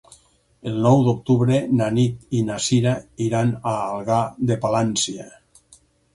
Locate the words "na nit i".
1.81-2.39